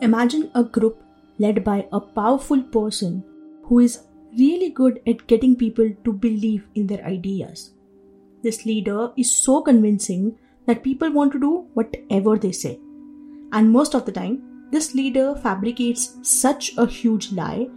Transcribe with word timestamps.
Imagine 0.00 0.50
a 0.54 0.62
group 0.62 1.02
led 1.38 1.64
by 1.64 1.86
a 1.92 2.00
powerful 2.00 2.62
person 2.62 3.24
who 3.64 3.80
is 3.80 4.02
really 4.38 4.70
good 4.70 5.00
at 5.06 5.26
getting 5.26 5.56
people 5.56 5.90
to 6.04 6.12
believe 6.12 6.66
in 6.74 6.86
their 6.86 7.04
ideas. 7.04 7.72
This 8.42 8.64
leader 8.64 9.10
is 9.16 9.34
so 9.34 9.60
convincing 9.60 10.38
that 10.66 10.84
people 10.84 11.10
want 11.10 11.32
to 11.32 11.40
do 11.40 11.66
whatever 11.74 12.36
they 12.36 12.52
say. 12.52 12.78
And 13.52 13.72
most 13.72 13.94
of 13.94 14.04
the 14.04 14.12
time, 14.12 14.68
this 14.70 14.94
leader 14.94 15.34
fabricates 15.34 16.16
such 16.22 16.76
a 16.76 16.86
huge 16.86 17.32
lie 17.32 17.68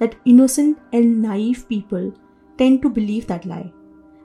that 0.00 0.16
innocent 0.24 0.78
and 0.92 1.22
naive 1.22 1.68
people 1.68 2.12
tend 2.56 2.82
to 2.82 2.90
believe 2.90 3.26
that 3.26 3.44
lie. 3.44 3.72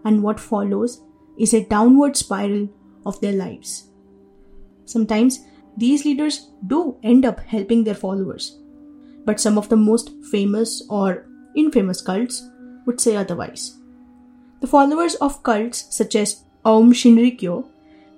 And 0.06 0.24
what 0.24 0.40
follows 0.40 1.04
is 1.38 1.54
a 1.54 1.66
downward 1.66 2.16
spiral 2.16 2.70
of 3.06 3.20
their 3.22 3.34
lives. 3.34 3.90
Sometimes 4.86 5.42
these 5.78 6.06
leaders 6.06 6.50
do 6.68 6.98
end 7.04 7.26
up 7.26 7.40
helping 7.40 7.84
their 7.84 7.96
followers, 7.96 8.60
but 9.26 9.40
some 9.40 9.58
of 9.58 9.70
the 9.70 9.76
most 9.76 10.12
famous 10.32 10.84
or 10.90 11.26
infamous 11.56 12.02
cults 12.02 12.48
would 12.86 13.00
say 13.00 13.16
otherwise. 13.16 13.78
The 14.62 14.68
followers 14.68 15.16
of 15.16 15.44
cults 15.44 15.96
such 15.96 16.16
as 16.16 16.44
Aum 16.66 16.94
Shinrikyo 16.94 17.68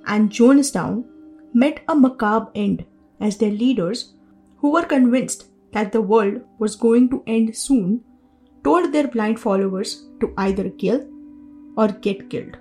and 0.05 0.29
Jonestown 0.29 1.05
met 1.53 1.81
a 1.87 1.95
macabre 1.95 2.51
end 2.53 2.85
as 3.19 3.37
their 3.37 3.51
leaders, 3.51 4.13
who 4.57 4.71
were 4.71 4.83
convinced 4.83 5.47
that 5.71 5.91
the 5.91 6.01
world 6.01 6.41
was 6.59 6.75
going 6.75 7.09
to 7.09 7.23
end 7.25 7.55
soon, 7.55 8.03
told 8.63 8.91
their 8.91 9.07
blind 9.07 9.39
followers 9.39 10.05
to 10.19 10.33
either 10.37 10.69
kill 10.69 11.07
or 11.77 11.87
get 11.87 12.29
killed. 12.29 12.57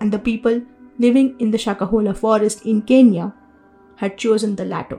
And 0.00 0.12
the 0.12 0.18
people 0.18 0.62
living 0.98 1.34
in 1.38 1.50
the 1.50 1.58
Shakahola 1.58 2.16
forest 2.16 2.66
in 2.66 2.82
Kenya 2.82 3.34
had 3.98 4.16
chosen 4.16 4.54
the 4.54 4.64
latter. 4.64 4.98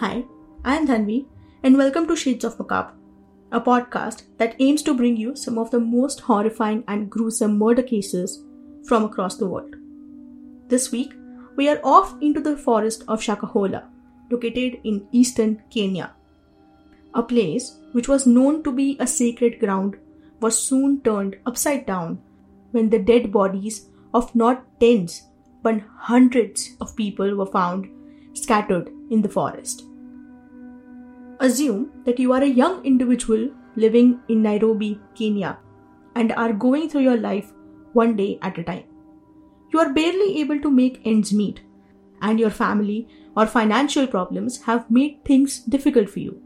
Hi, 0.00 0.24
I 0.64 0.76
am 0.76 0.88
Dhanvi, 0.88 1.26
and 1.62 1.78
welcome 1.78 2.08
to 2.08 2.16
Shades 2.16 2.44
of 2.44 2.58
Macabre, 2.58 2.92
a 3.54 3.60
podcast 3.60 4.22
that 4.38 4.56
aims 4.58 4.82
to 4.82 4.92
bring 4.94 5.16
you 5.16 5.36
some 5.36 5.58
of 5.58 5.70
the 5.70 5.78
most 5.78 6.20
horrifying 6.20 6.82
and 6.88 7.08
gruesome 7.08 7.56
murder 7.56 7.82
cases 7.82 8.42
from 8.88 9.04
across 9.04 9.36
the 9.36 9.46
world. 9.46 9.76
This 10.68 10.90
week, 10.90 11.14
we 11.56 11.68
are 11.68 11.80
off 11.84 12.16
into 12.20 12.40
the 12.40 12.56
forest 12.56 13.04
of 13.06 13.20
Shakahola, 13.20 13.84
located 14.28 14.80
in 14.82 15.06
eastern 15.12 15.62
Kenya. 15.70 16.12
A 17.14 17.22
place 17.22 17.78
which 17.92 18.08
was 18.08 18.26
known 18.26 18.64
to 18.64 18.72
be 18.72 18.96
a 18.98 19.06
sacred 19.06 19.60
ground 19.60 19.98
was 20.40 20.60
soon 20.60 21.00
turned 21.02 21.36
upside 21.46 21.86
down 21.86 22.20
when 22.72 22.90
the 22.90 22.98
dead 22.98 23.30
bodies 23.30 23.88
of 24.12 24.34
not 24.34 24.64
tens 24.80 25.22
but 25.62 25.80
hundreds 25.96 26.70
of 26.80 26.96
people 26.96 27.36
were 27.36 27.46
found 27.46 27.88
scattered 28.32 28.90
in 29.10 29.22
the 29.22 29.28
forest. 29.28 29.84
Assume 31.40 31.90
that 32.04 32.18
you 32.18 32.32
are 32.32 32.42
a 32.42 32.46
young 32.46 32.84
individual 32.84 33.50
living 33.76 34.20
in 34.28 34.42
Nairobi, 34.42 35.00
Kenya, 35.14 35.58
and 36.14 36.32
are 36.32 36.52
going 36.52 36.88
through 36.88 37.02
your 37.02 37.16
life 37.16 37.52
one 37.92 38.16
day 38.16 38.38
at 38.42 38.58
a 38.58 38.62
time. 38.62 38.84
You 39.72 39.80
are 39.80 39.92
barely 39.92 40.40
able 40.40 40.60
to 40.60 40.70
make 40.70 41.00
ends 41.04 41.32
meet, 41.32 41.60
and 42.22 42.38
your 42.38 42.50
family 42.50 43.08
or 43.36 43.46
financial 43.46 44.06
problems 44.06 44.62
have 44.62 44.90
made 44.90 45.24
things 45.24 45.58
difficult 45.58 46.08
for 46.08 46.20
you. 46.20 46.40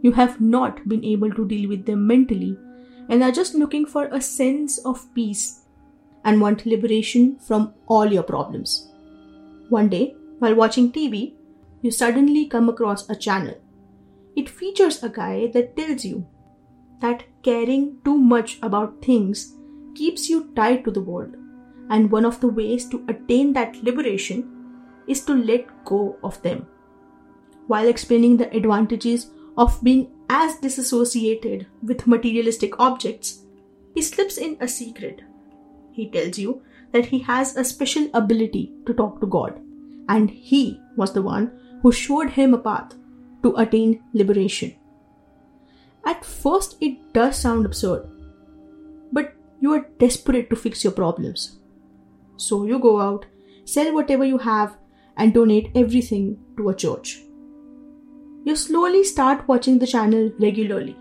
You 0.00 0.12
have 0.12 0.40
not 0.40 0.88
been 0.88 1.04
able 1.04 1.32
to 1.32 1.46
deal 1.46 1.68
with 1.68 1.84
them 1.84 2.06
mentally 2.06 2.56
and 3.10 3.22
are 3.22 3.32
just 3.32 3.54
looking 3.54 3.84
for 3.84 4.06
a 4.06 4.20
sense 4.20 4.78
of 4.78 5.12
peace 5.14 5.60
and 6.24 6.40
want 6.40 6.64
liberation 6.64 7.38
from 7.38 7.74
all 7.86 8.06
your 8.06 8.22
problems. 8.22 8.90
One 9.68 9.90
day, 9.90 10.16
while 10.38 10.54
watching 10.54 10.90
TV, 10.90 11.34
you 11.82 11.90
suddenly 11.90 12.46
come 12.46 12.70
across 12.70 13.08
a 13.10 13.16
channel 13.16 13.54
it 14.36 14.48
features 14.48 15.02
a 15.02 15.08
guy 15.08 15.48
that 15.48 15.76
tells 15.76 16.04
you 16.04 16.26
that 17.00 17.24
caring 17.42 17.98
too 18.04 18.16
much 18.16 18.58
about 18.62 19.02
things 19.04 19.54
keeps 19.94 20.28
you 20.28 20.52
tied 20.56 20.84
to 20.84 20.90
the 20.90 21.00
world, 21.00 21.36
and 21.90 22.10
one 22.10 22.24
of 22.24 22.40
the 22.40 22.48
ways 22.48 22.88
to 22.88 23.04
attain 23.08 23.52
that 23.52 23.76
liberation 23.82 24.50
is 25.06 25.24
to 25.24 25.34
let 25.34 25.84
go 25.84 26.16
of 26.24 26.40
them. 26.42 26.66
While 27.66 27.88
explaining 27.88 28.36
the 28.36 28.54
advantages 28.56 29.30
of 29.56 29.82
being 29.82 30.10
as 30.28 30.56
disassociated 30.56 31.66
with 31.82 32.06
materialistic 32.06 32.80
objects, 32.80 33.42
he 33.94 34.02
slips 34.02 34.38
in 34.38 34.56
a 34.60 34.66
secret. 34.66 35.20
He 35.92 36.10
tells 36.10 36.38
you 36.38 36.62
that 36.92 37.06
he 37.06 37.20
has 37.20 37.56
a 37.56 37.64
special 37.64 38.08
ability 38.14 38.72
to 38.86 38.94
talk 38.94 39.20
to 39.20 39.26
God, 39.26 39.60
and 40.08 40.28
he 40.30 40.80
was 40.96 41.12
the 41.12 41.22
one 41.22 41.52
who 41.82 41.92
showed 41.92 42.30
him 42.30 42.54
a 42.54 42.58
path 42.58 42.94
to 43.44 43.54
attain 43.56 44.02
liberation. 44.12 44.74
At 46.04 46.24
first, 46.24 46.76
it 46.80 47.12
does 47.12 47.38
sound 47.38 47.64
absurd, 47.64 48.08
but 49.12 49.34
you 49.60 49.72
are 49.72 49.86
desperate 49.98 50.50
to 50.50 50.56
fix 50.56 50.82
your 50.84 50.92
problems. 50.92 51.60
So 52.36 52.64
you 52.64 52.78
go 52.78 53.00
out, 53.00 53.26
sell 53.64 53.94
whatever 53.94 54.24
you 54.24 54.38
have, 54.38 54.76
and 55.16 55.32
donate 55.32 55.70
everything 55.74 56.36
to 56.56 56.70
a 56.70 56.74
church. 56.74 57.20
You 58.44 58.56
slowly 58.56 59.04
start 59.04 59.46
watching 59.48 59.78
the 59.78 59.86
channel 59.86 60.30
regularly, 60.38 60.96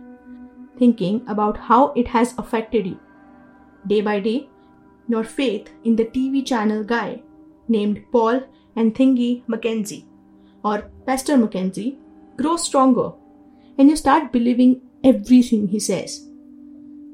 thinking 0.77 1.23
about 1.27 1.57
how 1.57 1.91
it 1.93 2.07
has 2.07 2.33
affected 2.37 2.85
you. 2.85 2.99
Day 3.87 4.01
by 4.01 4.19
day, 4.19 4.49
your 5.09 5.23
faith 5.23 5.69
in 5.83 5.97
the 5.97 6.05
TV 6.05 6.45
channel 6.45 6.83
guy 6.83 7.21
named 7.67 8.05
Paul 8.11 8.43
Nthenge 8.77 9.43
Mackenzie, 9.47 10.05
or 10.63 10.89
Pastor 11.05 11.37
Mackenzie, 11.37 11.97
grows 12.38 12.63
stronger 12.63 13.11
and 13.77 13.89
you 13.89 13.95
start 13.95 14.31
believing 14.31 14.81
everything 15.03 15.67
he 15.67 15.79
says. 15.79 16.27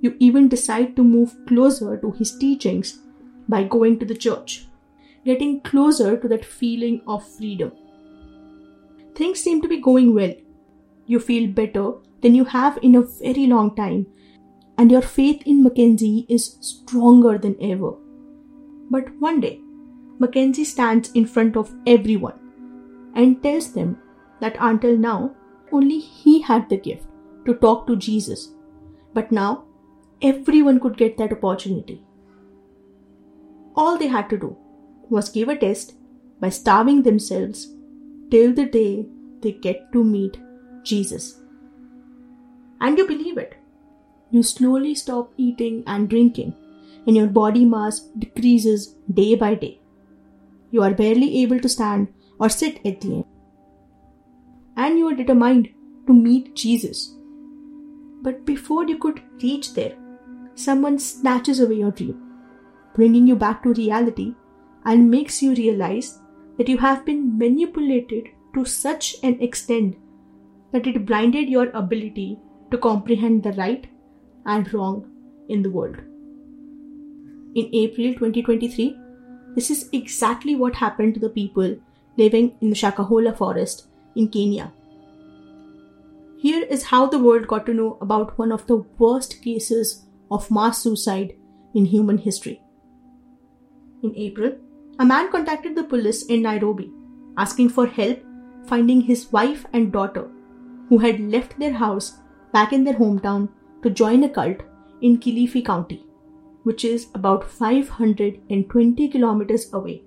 You 0.01 0.15
even 0.19 0.47
decide 0.47 0.95
to 0.95 1.03
move 1.03 1.35
closer 1.47 1.97
to 1.97 2.11
his 2.11 2.37
teachings 2.37 2.99
by 3.47 3.63
going 3.63 3.99
to 3.99 4.05
the 4.05 4.15
church, 4.15 4.67
getting 5.25 5.61
closer 5.61 6.17
to 6.17 6.27
that 6.27 6.45
feeling 6.45 7.01
of 7.07 7.27
freedom. 7.27 7.71
Things 9.15 9.41
seem 9.41 9.61
to 9.61 9.67
be 9.67 9.81
going 9.81 10.13
well. 10.13 10.33
You 11.05 11.19
feel 11.19 11.49
better 11.49 11.93
than 12.21 12.35
you 12.35 12.45
have 12.45 12.77
in 12.81 12.95
a 12.95 13.01
very 13.01 13.47
long 13.47 13.75
time, 13.75 14.05
and 14.77 14.91
your 14.91 15.01
faith 15.01 15.41
in 15.45 15.63
Mackenzie 15.63 16.25
is 16.29 16.57
stronger 16.61 17.37
than 17.37 17.57
ever. 17.61 17.91
But 18.89 19.09
one 19.19 19.41
day, 19.41 19.59
Mackenzie 20.19 20.63
stands 20.63 21.11
in 21.11 21.25
front 21.25 21.57
of 21.57 21.73
everyone 21.87 22.39
and 23.15 23.41
tells 23.41 23.73
them 23.73 23.97
that 24.39 24.57
until 24.59 24.97
now, 24.97 25.35
only 25.71 25.99
he 25.99 26.41
had 26.41 26.69
the 26.69 26.77
gift 26.77 27.05
to 27.45 27.53
talk 27.55 27.87
to 27.87 27.95
Jesus. 27.95 28.53
But 29.13 29.31
now, 29.31 29.65
everyone 30.21 30.79
could 30.79 30.97
get 30.97 31.17
that 31.17 31.31
opportunity. 31.31 32.03
All 33.75 33.97
they 33.97 34.07
had 34.07 34.29
to 34.29 34.37
do 34.37 34.57
was 35.09 35.29
give 35.29 35.49
a 35.49 35.55
test 35.55 35.95
by 36.39 36.49
starving 36.49 37.03
themselves 37.03 37.73
till 38.29 38.53
the 38.53 38.65
day 38.65 39.07
they 39.41 39.53
get 39.53 39.91
to 39.93 40.03
meet 40.03 40.37
Jesus. 40.83 41.41
And 42.81 42.97
you 42.97 43.07
believe 43.07 43.37
it. 43.37 43.55
You 44.31 44.43
slowly 44.43 44.95
stop 44.95 45.33
eating 45.37 45.83
and 45.87 46.07
drinking, 46.07 46.55
and 47.07 47.15
your 47.15 47.27
body 47.27 47.65
mass 47.65 48.01
decreases 48.19 48.95
day 49.11 49.35
by 49.35 49.55
day. 49.55 49.81
You 50.71 50.83
are 50.83 50.93
barely 50.93 51.41
able 51.41 51.59
to 51.59 51.69
stand 51.69 52.09
or 52.39 52.49
sit 52.49 52.79
at 52.85 53.01
the 53.01 53.15
end 53.15 53.25
and 54.85 54.97
you 54.97 55.07
are 55.09 55.19
determined 55.21 55.69
to 56.07 56.13
meet 56.13 56.55
Jesus. 56.55 57.15
But 58.21 58.45
before 58.45 58.87
you 58.87 58.97
could 58.97 59.21
reach 59.43 59.73
there, 59.73 59.95
someone 60.55 60.99
snatches 60.99 61.59
away 61.59 61.75
your 61.75 61.91
dream, 61.91 62.21
bringing 62.95 63.27
you 63.27 63.35
back 63.35 63.63
to 63.63 63.73
reality 63.73 64.35
and 64.85 65.11
makes 65.11 65.41
you 65.41 65.53
realize 65.53 66.19
that 66.57 66.69
you 66.69 66.77
have 66.77 67.05
been 67.05 67.37
manipulated 67.37 68.29
to 68.53 68.65
such 68.65 69.15
an 69.23 69.41
extent 69.41 69.97
that 70.71 70.87
it 70.87 71.05
blinded 71.05 71.49
your 71.49 71.69
ability 71.71 72.39
to 72.71 72.77
comprehend 72.77 73.43
the 73.43 73.53
right 73.53 73.87
and 74.45 74.73
wrong 74.73 74.97
in 75.49 75.61
the 75.61 75.69
world. 75.69 75.97
In 77.55 77.69
April 77.73 78.13
2023, 78.13 78.97
this 79.55 79.71
is 79.71 79.89
exactly 79.91 80.55
what 80.55 80.75
happened 80.75 81.15
to 81.15 81.19
the 81.19 81.29
people 81.29 81.77
living 82.17 82.55
in 82.61 82.69
the 82.69 82.75
Shakahola 82.75 83.35
forest 83.35 83.88
in 84.15 84.29
Kenya. 84.29 84.71
Here 86.37 86.63
is 86.63 86.83
how 86.85 87.07
the 87.07 87.19
world 87.19 87.47
got 87.47 87.65
to 87.65 87.73
know 87.73 87.97
about 88.01 88.37
one 88.37 88.51
of 88.51 88.65
the 88.67 88.77
worst 88.97 89.41
cases 89.41 90.05
of 90.31 90.49
mass 90.49 90.81
suicide 90.83 91.35
in 91.73 91.85
human 91.85 92.17
history. 92.17 92.61
in 94.03 94.13
April, 94.15 94.53
a 94.99 95.05
man 95.05 95.31
contacted 95.31 95.75
the 95.75 95.83
police 95.83 96.25
in 96.25 96.41
Nairobi 96.41 96.91
asking 97.37 97.69
for 97.69 97.87
help 97.87 98.19
finding 98.67 99.01
his 99.01 99.31
wife 99.31 99.65
and 99.73 99.91
daughter, 99.91 100.27
who 100.89 100.97
had 100.99 101.19
left 101.19 101.57
their 101.59 101.73
house 101.73 102.17
back 102.53 102.73
in 102.73 102.83
their 102.83 102.93
hometown 102.93 103.49
to 103.83 103.89
join 103.89 104.23
a 104.23 104.29
cult 104.29 104.57
in 105.01 105.17
Kilifi 105.17 105.65
County, 105.65 106.05
which 106.63 106.85
is 106.85 107.07
about 107.15 107.49
520 107.49 109.07
kilometers 109.07 109.73
away. 109.73 110.03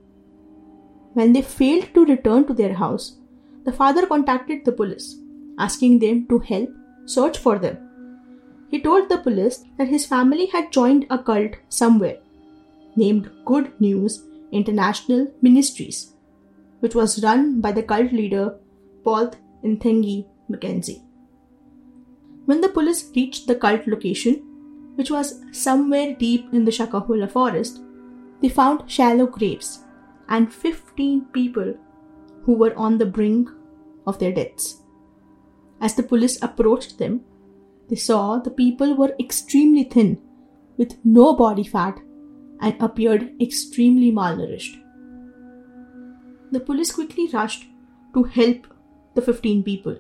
When 1.15 1.33
they 1.33 1.43
failed 1.43 1.89
to 1.95 2.05
return 2.05 2.47
to 2.47 2.55
their 2.55 2.75
house, 2.75 3.19
the 3.65 3.73
father 3.73 4.07
contacted 4.07 4.65
the 4.65 4.73
police, 4.73 5.17
asking 5.59 5.99
them 5.99 6.27
to 6.29 6.39
help 6.39 6.71
search 7.05 7.39
for 7.39 7.59
them. 7.59 7.79
He 8.71 8.81
told 8.81 9.09
the 9.09 9.19
police 9.19 9.65
that 9.77 9.89
his 9.89 10.07
family 10.07 10.47
had 10.47 10.73
joined 10.73 11.07
a 11.11 11.19
cult 11.19 11.53
somewhere 11.69 12.19
named 12.97 13.31
Good 13.45 13.73
News 13.81 14.25
International 14.51 15.33
Ministries, 15.43 16.15
which 16.81 16.95
was 16.95 17.23
run 17.23 17.61
by 17.61 17.73
the 17.73 17.83
cult 17.83 18.13
leader 18.13 18.59
Paul 19.05 19.33
Nthenge 19.65 20.27
Mackenzie. 20.49 21.03
When 22.47 22.61
the 22.61 22.69
police 22.69 23.11
reached 23.15 23.47
the 23.47 23.55
cult 23.55 23.87
location, 23.87 24.43
which 24.97 25.11
was 25.11 25.41
somewhere 25.53 26.15
deep 26.15 26.53
in 26.53 26.65
the 26.65 26.71
Shakahola 26.71 27.31
forest, 27.31 27.81
they 28.41 28.49
found 28.49 28.91
shallow 28.91 29.27
graves 29.27 29.85
and 30.29 30.53
15 30.53 31.27
people 31.27 31.75
who 32.45 32.55
were 32.55 32.75
on 32.77 32.99
the 32.99 33.07
brink 33.07 33.49
of 34.07 34.19
their 34.19 34.33
deaths. 34.33 34.83
As 35.81 35.95
the 35.95 36.03
police 36.03 36.41
approached 36.43 36.99
them, 36.99 37.23
they 37.89 37.97
saw 37.97 38.39
the 38.39 38.51
people 38.51 38.95
were 38.95 39.15
extremely 39.19 39.85
thin, 39.85 40.21
with 40.77 40.97
no 41.05 41.35
body 41.35 41.65
fat, 41.65 42.01
and 42.61 42.81
appeared 42.81 43.35
extremely 43.41 44.13
malnourished. 44.13 44.81
The 46.53 46.61
police 46.61 46.93
quickly 46.93 47.29
rushed 47.33 47.67
to 48.15 48.23
help 48.25 48.67
the 49.15 49.23
15 49.23 49.63
people, 49.63 49.99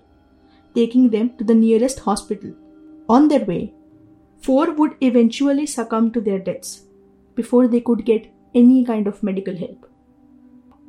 taking 0.75 1.11
them 1.11 1.37
to 1.38 1.45
the 1.45 1.55
nearest 1.55 2.00
hospital. 2.00 2.55
On 3.09 3.29
their 3.29 3.45
way, 3.45 3.75
four 4.41 4.73
would 4.73 4.97
eventually 5.00 5.67
succumb 5.67 6.12
to 6.12 6.21
their 6.21 6.38
deaths 6.38 6.83
before 7.35 7.69
they 7.69 7.81
could 7.81 8.05
get 8.05 8.33
any 8.55 8.85
kind 8.85 9.06
of 9.06 9.23
medical 9.23 9.56
help. 9.56 9.92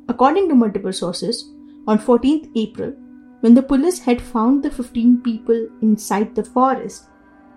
According 0.08 0.48
to 0.48 0.54
multiple 0.54 0.92
sources, 0.92 1.50
on 1.86 1.98
14th 1.98 2.50
April, 2.56 2.92
when 3.40 3.54
the 3.54 3.62
police 3.62 3.98
had 3.98 4.20
found 4.20 4.62
the 4.62 4.70
15 4.70 5.20
people 5.22 5.68
inside 5.82 6.34
the 6.34 6.44
forest, 6.44 7.08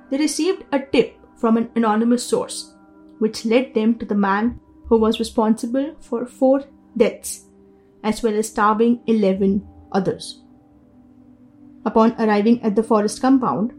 they 0.10 0.18
received 0.18 0.64
a 0.72 0.80
tip 0.80 1.18
from 1.38 1.58
an 1.58 1.70
anonymous 1.76 2.24
source, 2.24 2.74
which 3.20 3.46
led 3.46 3.74
them 3.74 3.96
to 4.00 4.06
the 4.06 4.16
man 4.16 4.60
who 4.88 4.98
was 4.98 5.20
responsible 5.20 5.96
for 6.00 6.26
four 6.26 6.64
deaths, 6.96 7.46
as 8.04 8.24
well 8.24 8.34
as 8.34 8.50
starving 8.50 9.02
11 9.08 9.66
others. 9.92 10.42
Upon 11.86 12.16
arriving 12.20 12.62
at 12.64 12.76
the 12.76 12.84
forest 12.84 13.22
compound, 13.22 13.74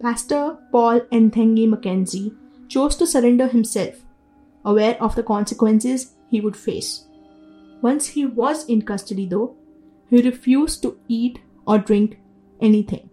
Pastor 0.00 0.56
Paul 0.72 1.00
Nthenge 1.12 1.68
Mackenzie 1.68 2.32
chose 2.68 2.96
to 2.96 3.06
surrender 3.06 3.48
himself, 3.48 3.94
aware 4.64 4.96
of 5.02 5.14
the 5.14 5.22
consequences 5.22 6.14
he 6.28 6.40
would 6.40 6.56
face. 6.56 7.06
Once 7.82 8.08
he 8.08 8.26
was 8.26 8.66
in 8.66 8.82
custody, 8.82 9.26
though, 9.26 9.56
he 10.08 10.22
refused 10.22 10.82
to 10.82 10.98
eat 11.08 11.38
or 11.66 11.78
drink 11.78 12.18
anything. 12.60 13.08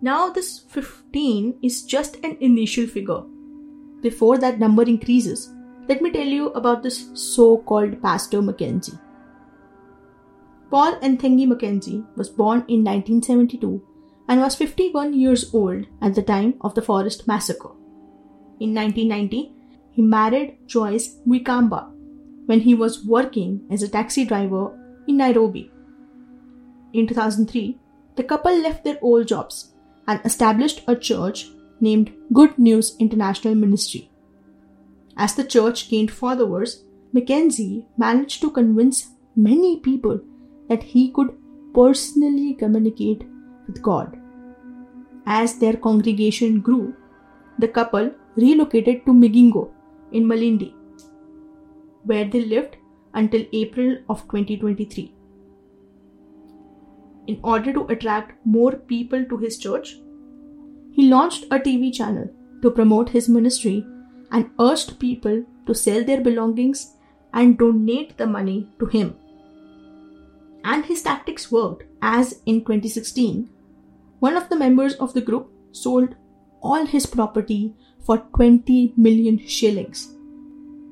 Now, 0.00 0.30
this 0.30 0.60
15 0.60 1.58
is 1.62 1.82
just 1.82 2.16
an 2.24 2.38
initial 2.40 2.86
figure. 2.86 3.22
Before 4.00 4.38
that 4.38 4.58
number 4.58 4.82
increases, 4.82 5.52
let 5.88 6.00
me 6.00 6.10
tell 6.10 6.26
you 6.26 6.46
about 6.50 6.82
this 6.82 7.10
so 7.14 7.58
called 7.58 8.00
Pastor 8.00 8.40
Mackenzie. 8.40 8.98
Paul 10.70 10.94
Nthenge 11.00 11.46
Mackenzie 11.48 12.04
was 12.16 12.28
born 12.28 12.64
in 12.68 12.84
1972 12.84 13.82
and 14.28 14.40
was 14.40 14.54
51 14.54 15.12
years 15.12 15.52
old 15.52 15.84
at 16.00 16.14
the 16.14 16.22
time 16.22 16.54
of 16.60 16.74
the 16.74 16.82
Forest 16.82 17.26
Massacre. 17.26 17.72
In 18.60 18.72
1990, 18.72 19.52
he 19.90 20.00
married 20.00 20.58
Joyce 20.66 21.18
Mwikamba 21.26 21.99
when 22.46 22.60
he 22.60 22.74
was 22.74 23.04
working 23.04 23.66
as 23.70 23.82
a 23.82 23.88
taxi 23.88 24.24
driver 24.24 24.76
in 25.06 25.16
Nairobi. 25.16 25.70
In 26.92 27.06
2003, 27.06 27.78
the 28.16 28.24
couple 28.24 28.56
left 28.60 28.84
their 28.84 28.98
old 29.00 29.28
jobs 29.28 29.72
and 30.06 30.20
established 30.24 30.82
a 30.86 30.96
church 30.96 31.48
named 31.80 32.12
Good 32.32 32.58
News 32.58 32.96
International 32.98 33.54
Ministry. 33.54 34.10
As 35.16 35.34
the 35.34 35.44
church 35.44 35.88
gained 35.88 36.10
followers, 36.10 36.84
Mackenzie 37.12 37.86
managed 37.96 38.40
to 38.40 38.50
convince 38.50 39.08
many 39.36 39.78
people 39.80 40.20
that 40.68 40.82
he 40.82 41.10
could 41.10 41.36
personally 41.74 42.54
communicate 42.54 43.24
with 43.66 43.82
God. 43.82 44.16
As 45.26 45.58
their 45.58 45.74
congregation 45.74 46.60
grew, 46.60 46.94
the 47.58 47.68
couple 47.68 48.10
relocated 48.36 49.04
to 49.06 49.12
Migingo 49.12 49.70
in 50.12 50.24
Malindi, 50.24 50.74
where 52.04 52.24
they 52.24 52.44
lived 52.44 52.76
until 53.14 53.44
April 53.52 53.98
of 54.08 54.22
2023. 54.22 55.14
In 57.26 57.40
order 57.42 57.72
to 57.72 57.86
attract 57.86 58.44
more 58.44 58.72
people 58.72 59.24
to 59.26 59.36
his 59.36 59.58
church, 59.58 59.96
he 60.92 61.08
launched 61.08 61.44
a 61.50 61.58
TV 61.58 61.92
channel 61.94 62.28
to 62.62 62.70
promote 62.70 63.08
his 63.10 63.28
ministry 63.28 63.84
and 64.32 64.50
urged 64.58 64.98
people 64.98 65.44
to 65.66 65.74
sell 65.74 66.04
their 66.04 66.20
belongings 66.20 66.94
and 67.32 67.58
donate 67.58 68.16
the 68.16 68.26
money 68.26 68.68
to 68.78 68.86
him 68.86 69.16
and 70.64 70.84
his 70.84 71.02
tactics 71.02 71.50
worked, 71.50 71.84
as 72.02 72.40
in 72.46 72.60
2016, 72.60 73.48
one 74.18 74.36
of 74.36 74.48
the 74.48 74.56
members 74.56 74.94
of 74.94 75.14
the 75.14 75.20
group 75.20 75.50
sold 75.72 76.14
all 76.60 76.84
his 76.84 77.06
property 77.06 77.74
for 78.04 78.18
20 78.36 78.94
million 78.96 79.38
shillings, 79.46 80.14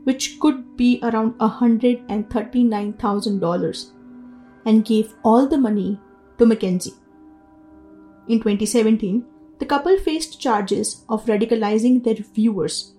which 0.04 0.38
could 0.40 0.76
be 0.76 1.00
around 1.02 1.34
$139,000, 1.38 3.90
and 4.66 4.84
gave 4.84 5.14
all 5.24 5.46
the 5.46 5.58
money 5.58 5.98
to 6.38 6.46
Mackenzie. 6.46 6.94
In 8.28 8.38
2017, 8.38 9.24
the 9.58 9.66
couple 9.66 9.98
faced 9.98 10.40
charges 10.40 11.04
of 11.08 11.26
radicalizing 11.26 12.04
their 12.04 12.14
viewers, 12.14 12.94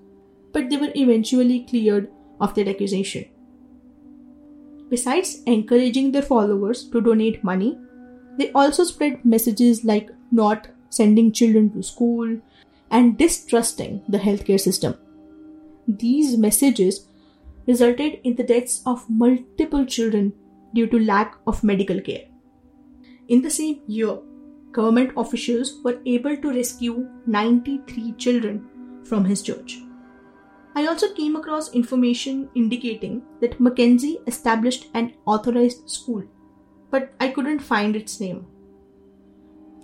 but 0.51 0.69
they 0.69 0.77
were 0.77 0.91
eventually 0.95 1.65
cleared 1.69 2.09
of 2.41 2.53
their 2.55 2.67
accusation. 2.67 3.25
Besides 4.89 5.43
encouraging 5.45 6.11
their 6.11 6.23
followers 6.23 6.89
to 6.89 6.99
donate 6.99 7.43
money, 7.43 7.77
they 8.37 8.51
also 8.53 8.83
spread 8.83 9.23
messages 9.23 9.85
like 9.85 10.09
not 10.31 10.67
sending 10.89 11.31
children 11.31 11.69
to 11.71 11.83
school 11.83 12.41
and 12.89 13.17
distrusting 13.17 14.01
the 14.09 14.17
healthcare 14.17 14.59
system. 14.59 14.95
These 15.97 16.37
messages 16.37 17.07
resulted 17.65 18.19
in 18.23 18.35
the 18.35 18.43
deaths 18.43 18.83
of 18.85 19.09
multiple 19.09 19.85
children 19.85 20.33
due 20.75 20.85
to 20.85 20.99
lack 20.99 21.35
of 21.47 21.63
medical 21.63 21.99
care. 21.99 22.25
In 23.27 23.41
the 23.41 23.49
same 23.49 23.81
year, 23.87 24.19
government 24.71 25.13
officials 25.17 25.79
were 25.83 25.99
able 26.05 26.37
to 26.37 26.51
rescue 26.51 27.09
93 27.25 28.11
children 28.13 28.67
from 29.03 29.25
his 29.25 29.41
church. 29.41 29.79
I 30.75 30.85
also 30.85 31.11
came 31.13 31.35
across 31.35 31.73
information 31.73 32.49
indicating 32.53 33.23
that 33.41 33.59
Mackenzie 33.59 34.19
established 34.27 34.89
an 34.93 35.13
authorized 35.25 35.89
school, 35.89 36.23
but 36.91 37.13
I 37.19 37.29
couldn't 37.29 37.59
find 37.59 37.95
its 37.95 38.19
name. 38.19 38.45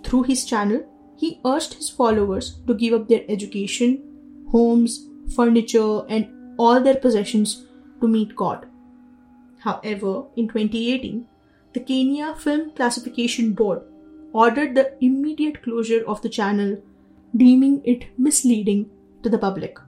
Through 0.04 0.22
his 0.22 0.44
channel, 0.44 0.86
he 1.16 1.40
urged 1.44 1.74
his 1.74 1.90
followers 1.90 2.60
to 2.68 2.74
give 2.74 2.94
up 2.94 3.08
their 3.08 3.24
education, 3.28 4.44
homes, 4.52 5.08
furniture, 5.34 6.02
and 6.08 6.28
all 6.58 6.80
their 6.80 6.96
possessions 6.96 7.66
to 8.00 8.08
meet 8.08 8.34
God. 8.36 8.66
However, 9.60 10.24
in 10.36 10.48
2018, 10.48 11.26
the 11.72 11.80
Kenya 11.80 12.34
Film 12.34 12.70
Classification 12.70 13.52
Board 13.52 13.82
ordered 14.32 14.74
the 14.74 14.92
immediate 15.04 15.62
closure 15.62 16.04
of 16.06 16.22
the 16.22 16.28
channel, 16.28 16.82
deeming 17.36 17.82
it 17.84 18.06
misleading 18.18 18.90
to 19.22 19.28
the 19.28 19.38
public. 19.38 19.78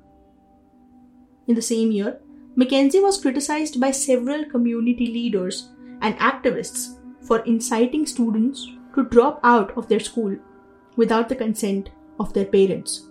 In 1.47 1.54
the 1.54 1.62
same 1.62 1.90
year, 1.92 2.21
Mackenzie 2.57 3.00
was 3.00 3.21
criticized 3.21 3.80
by 3.80 3.90
several 3.90 4.45
community 4.45 5.07
leaders 5.07 5.68
and 6.02 6.18
activists 6.18 6.99
for 7.23 7.40
inciting 7.40 8.04
students 8.07 8.66
to 8.95 9.04
drop 9.04 9.40
out 9.45 9.76
of 9.76 9.88
their 9.88 10.00
school 10.00 10.37
without 10.97 11.28
the 11.28 11.37
consent 11.37 11.90
of 12.18 12.33
their 12.33 12.45
parents. 12.45 13.07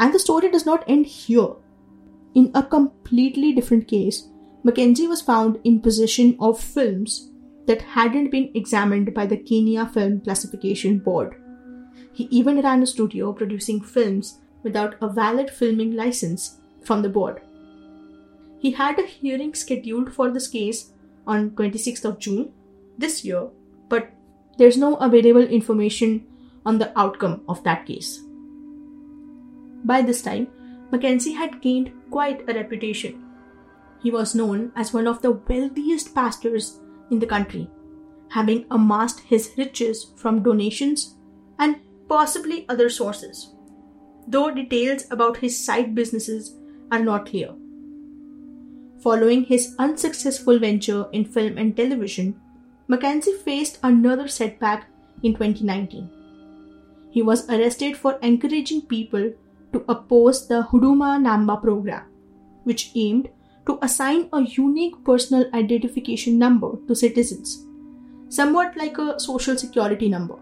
And 0.00 0.12
the 0.12 0.18
story 0.18 0.50
does 0.50 0.66
not 0.66 0.82
end 0.88 1.06
here. 1.06 1.50
In 2.34 2.50
a 2.54 2.62
completely 2.62 3.52
different 3.52 3.86
case, 3.86 4.28
Mackenzie 4.64 5.06
was 5.06 5.22
found 5.22 5.58
in 5.62 5.80
possession 5.80 6.36
of 6.40 6.58
films 6.58 7.30
that 7.66 7.82
hadn't 7.82 8.30
been 8.30 8.50
examined 8.54 9.12
by 9.14 9.26
the 9.26 9.36
Kenya 9.36 9.86
Film 9.86 10.20
Classification 10.22 10.98
Board. 10.98 11.36
He 12.12 12.24
even 12.24 12.60
ran 12.60 12.82
a 12.82 12.86
studio 12.86 13.32
producing 13.32 13.80
films 13.82 14.38
without 14.62 14.96
a 15.00 15.08
valid 15.08 15.50
filming 15.50 15.94
license 15.94 16.58
from 16.82 17.02
the 17.02 17.08
board. 17.08 17.40
he 18.62 18.70
had 18.72 18.98
a 18.98 19.06
hearing 19.06 19.54
scheduled 19.54 20.12
for 20.12 20.30
this 20.30 20.46
case 20.46 20.92
on 21.26 21.50
26th 21.50 22.04
of 22.04 22.18
June 22.18 22.52
this 22.98 23.24
year, 23.24 23.48
but 23.88 24.10
there's 24.58 24.76
no 24.76 24.96
available 24.96 25.42
information 25.42 26.26
on 26.66 26.78
the 26.78 26.92
outcome 26.98 27.40
of 27.48 27.62
that 27.64 27.86
case. 27.86 28.20
By 29.84 30.02
this 30.02 30.22
time, 30.22 30.48
Mackenzie 30.90 31.32
had 31.32 31.60
gained 31.60 31.92
quite 32.10 32.48
a 32.48 32.54
reputation. 32.54 33.24
He 34.02 34.10
was 34.10 34.34
known 34.34 34.72
as 34.76 34.92
one 34.92 35.06
of 35.06 35.22
the 35.22 35.32
wealthiest 35.32 36.14
pastors 36.14 36.80
in 37.10 37.18
the 37.18 37.26
country, 37.26 37.68
having 38.30 38.64
amassed 38.70 39.20
his 39.20 39.52
riches 39.56 40.12
from 40.16 40.42
donations 40.42 41.16
and 41.58 41.76
possibly 42.08 42.66
other 42.68 42.88
sources, 42.88 43.54
though 44.26 44.50
details 44.50 45.04
about 45.10 45.36
his 45.36 45.62
side 45.62 45.94
businesses 45.94 46.56
are 46.90 47.00
not 47.00 47.26
clear. 47.26 47.54
Following 49.02 49.44
his 49.44 49.74
unsuccessful 49.78 50.58
venture 50.58 51.06
in 51.12 51.24
film 51.24 51.56
and 51.56 51.76
television, 51.76 52.38
Mackenzie 52.88 53.32
faced 53.44 53.78
another 53.82 54.28
setback 54.28 54.86
in 55.22 55.34
2019. 55.34 56.10
He 57.10 57.22
was 57.22 57.48
arrested 57.48 57.96
for 57.96 58.18
encouraging 58.22 58.82
people 58.82 59.32
to 59.72 59.84
oppose 59.88 60.48
the 60.48 60.62
Huduma 60.70 61.18
Namba 61.18 61.60
program, 61.60 62.04
which 62.64 62.90
aimed 62.94 63.28
to 63.66 63.78
assign 63.82 64.28
a 64.32 64.42
unique 64.42 65.02
personal 65.04 65.48
identification 65.54 66.38
number 66.38 66.72
to 66.88 66.94
citizens, 66.94 67.66
somewhat 68.28 68.76
like 68.76 68.98
a 68.98 69.18
social 69.20 69.56
security 69.56 70.08
number. 70.08 70.36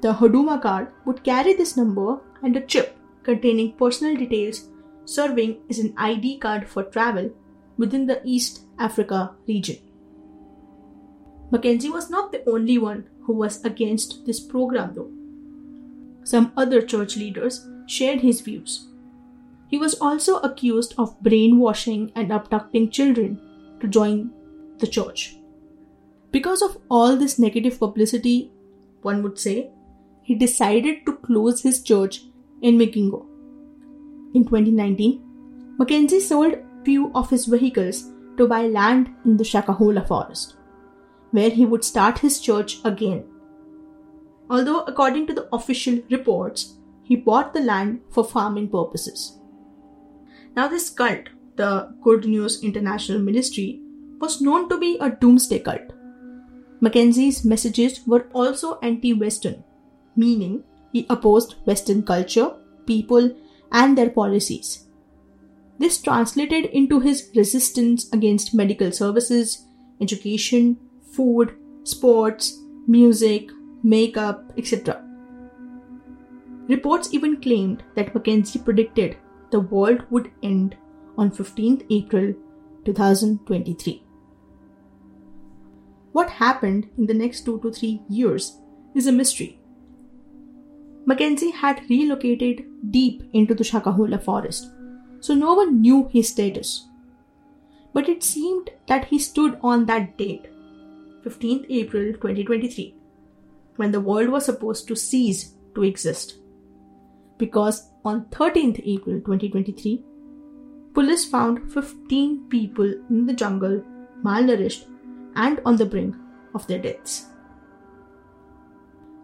The 0.00 0.12
Huduma 0.12 0.60
card 0.62 0.88
would 1.04 1.24
carry 1.24 1.54
this 1.54 1.76
number 1.76 2.20
and 2.42 2.56
a 2.56 2.60
chip 2.60 2.96
containing 3.24 3.72
personal 3.72 4.14
details 4.16 4.68
serving 5.04 5.58
as 5.70 5.78
an 5.78 5.94
ID 5.96 6.38
card 6.38 6.68
for 6.68 6.84
travel 6.84 7.30
within 7.76 8.06
the 8.06 8.20
East 8.24 8.66
Africa 8.78 9.34
region. 9.46 9.78
Mackenzie 11.50 11.88
was 11.88 12.10
not 12.10 12.30
the 12.30 12.48
only 12.48 12.76
one 12.76 13.08
who 13.22 13.32
was 13.32 13.64
against 13.64 14.26
this 14.26 14.38
program, 14.38 14.94
though. 14.94 15.10
Some 16.24 16.52
other 16.56 16.82
church 16.82 17.16
leaders 17.16 17.66
shared 17.88 18.20
his 18.20 18.40
views. 18.40 18.88
He 19.68 19.78
was 19.78 19.94
also 20.00 20.38
accused 20.38 20.94
of 20.98 21.20
brainwashing 21.20 22.12
and 22.14 22.30
abducting 22.30 22.90
children 22.90 23.40
to 23.80 23.88
join 23.88 24.30
the 24.78 24.86
church. 24.86 25.36
Because 26.30 26.62
of 26.62 26.78
all 26.90 27.16
this 27.16 27.38
negative 27.38 27.78
publicity, 27.78 28.52
one 29.02 29.22
would 29.22 29.38
say, 29.38 29.70
he 30.22 30.34
decided 30.34 31.06
to 31.06 31.16
close 31.16 31.62
his 31.62 31.82
church 31.82 32.22
in 32.60 32.76
Migingo. 32.76 33.26
In 34.34 34.44
2019, 34.44 35.76
Mackenzie 35.78 36.20
sold 36.20 36.56
few 36.84 37.10
of 37.14 37.30
his 37.30 37.46
vehicles 37.46 38.10
to 38.36 38.46
buy 38.46 38.66
land 38.66 39.14
in 39.24 39.36
the 39.36 39.44
Shakahola 39.44 40.06
forest, 40.06 40.56
where 41.30 41.50
he 41.50 41.64
would 41.64 41.84
start 41.84 42.18
his 42.18 42.40
church 42.40 42.78
again. 42.84 43.24
Although, 44.50 44.80
according 44.82 45.26
to 45.28 45.34
the 45.34 45.48
official 45.52 46.00
reports, 46.10 46.77
he 47.08 47.16
bought 47.16 47.54
the 47.54 47.60
land 47.60 48.00
for 48.10 48.22
farming 48.22 48.68
purposes. 48.68 49.38
Now, 50.54 50.68
this 50.68 50.90
cult, 50.90 51.30
the 51.56 51.94
Good 52.02 52.26
News 52.26 52.62
International 52.62 53.18
Ministry, 53.18 53.80
was 54.20 54.42
known 54.42 54.68
to 54.68 54.78
be 54.78 54.98
a 55.00 55.10
doomsday 55.10 55.60
cult. 55.60 55.94
Mackenzie's 56.80 57.44
messages 57.44 58.00
were 58.06 58.26
also 58.32 58.78
anti 58.82 59.14
Western, 59.14 59.64
meaning 60.16 60.62
he 60.92 61.06
opposed 61.08 61.54
Western 61.64 62.02
culture, 62.02 62.52
people, 62.86 63.34
and 63.72 63.96
their 63.96 64.10
policies. 64.10 64.86
This 65.78 66.00
translated 66.02 66.66
into 66.66 67.00
his 67.00 67.30
resistance 67.34 68.12
against 68.12 68.54
medical 68.54 68.92
services, 68.92 69.66
education, 70.00 70.76
food, 71.12 71.56
sports, 71.84 72.58
music, 72.86 73.50
makeup, 73.82 74.52
etc. 74.58 75.07
Reports 76.68 77.12
even 77.12 77.40
claimed 77.40 77.82
that 77.94 78.14
Mackenzie 78.14 78.58
predicted 78.58 79.16
the 79.50 79.60
world 79.60 80.02
would 80.10 80.30
end 80.42 80.76
on 81.16 81.30
15th 81.30 81.84
April 81.90 82.34
2023. 82.84 84.02
What 86.12 86.30
happened 86.30 86.88
in 86.98 87.06
the 87.06 87.14
next 87.14 87.44
two 87.44 87.58
to 87.60 87.72
three 87.72 88.02
years 88.08 88.58
is 88.94 89.06
a 89.06 89.12
mystery. 89.12 89.60
Mackenzie 91.06 91.50
had 91.50 91.88
relocated 91.88 92.66
deep 92.90 93.22
into 93.32 93.54
the 93.54 93.64
Shakahola 93.64 94.22
forest 94.22 94.70
so 95.20 95.34
no 95.34 95.54
one 95.54 95.80
knew 95.80 96.08
his 96.12 96.28
status. 96.28 96.86
But 97.92 98.08
it 98.08 98.22
seemed 98.22 98.70
that 98.86 99.06
he 99.06 99.18
stood 99.18 99.58
on 99.62 99.86
that 99.86 100.16
date, 100.16 100.46
15th 101.24 101.66
April 101.68 102.12
2023, 102.12 102.94
when 103.76 103.90
the 103.90 104.00
world 104.00 104.28
was 104.28 104.44
supposed 104.44 104.86
to 104.88 104.96
cease 104.96 105.54
to 105.74 105.84
exist. 105.84 106.38
Because 107.38 107.90
on 108.04 108.26
13th 108.26 108.82
April 108.84 109.20
2023, 109.20 110.02
police 110.92 111.24
found 111.24 111.72
15 111.72 112.48
people 112.48 112.92
in 113.10 113.26
the 113.26 113.32
jungle 113.32 113.82
malnourished 114.24 114.86
and 115.36 115.60
on 115.64 115.76
the 115.76 115.86
brink 115.86 116.16
of 116.54 116.66
their 116.66 116.80
deaths. 116.80 117.26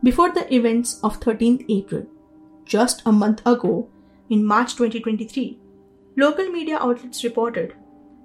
Before 0.03 0.31
the 0.31 0.55
events 0.55 1.01
of 1.03 1.21
13th 1.21 1.65
April, 1.69 2.07
just 2.65 3.03
a 3.07 3.13
month 3.13 3.41
ago, 3.47 3.89
in 4.31 4.45
March 4.45 4.77
2023, 4.77 5.59
Local 6.17 6.49
media 6.49 6.79
outlets 6.79 7.25
reported 7.25 7.75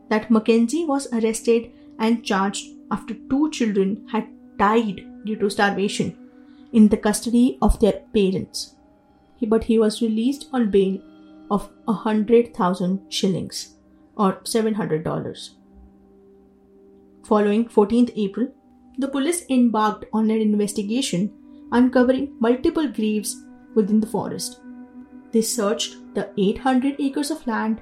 that 0.09 0.29
Mackenzie 0.29 0.85
was 0.85 1.11
arrested 1.11 1.71
and 1.97 2.23
charged 2.23 2.67
after 2.91 3.15
two 3.29 3.49
children 3.49 4.07
had 4.11 4.27
died 4.57 5.07
due 5.25 5.35
to 5.37 5.49
starvation 5.49 6.15
in 6.71 6.87
the 6.87 6.97
custody 6.97 7.57
of 7.63 7.79
their 7.79 8.03
parents. 8.13 8.75
But 9.47 9.63
he 9.63 9.79
was 9.79 10.01
released 10.01 10.47
on 10.53 10.71
bail 10.71 10.99
of 11.49 11.69
a 11.87 11.93
hundred 11.93 12.55
thousand 12.55 13.11
shillings 13.11 13.75
or 14.15 14.33
$700. 14.43 15.49
Following 17.23 17.65
14th 17.65 18.11
April, 18.15 18.53
the 18.97 19.07
police 19.07 19.45
embarked 19.49 20.05
on 20.13 20.29
an 20.29 20.41
investigation 20.41 21.31
uncovering 21.71 22.35
multiple 22.39 22.87
graves 22.87 23.43
within 23.75 23.99
the 23.99 24.07
forest. 24.07 24.59
They 25.31 25.41
searched 25.41 25.95
the 26.15 26.31
800 26.37 26.95
acres 26.99 27.31
of 27.31 27.45
land 27.45 27.81